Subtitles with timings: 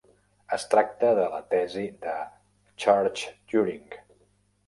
[0.55, 2.15] Es tracta de la tesi de
[2.85, 4.01] Church-Turing.